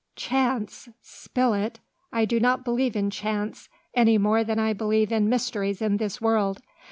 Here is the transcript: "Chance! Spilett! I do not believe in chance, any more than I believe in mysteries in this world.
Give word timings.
"Chance! 0.15 0.89
Spilett! 1.03 1.77
I 2.11 2.25
do 2.25 2.39
not 2.39 2.63
believe 2.65 2.95
in 2.95 3.11
chance, 3.11 3.69
any 3.93 4.17
more 4.17 4.43
than 4.43 4.57
I 4.57 4.73
believe 4.73 5.11
in 5.11 5.29
mysteries 5.29 5.79
in 5.79 5.97
this 5.97 6.19
world. 6.19 6.59